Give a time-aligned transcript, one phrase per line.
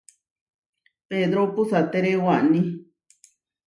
[1.07, 2.59] Pedró puʼsatere waní.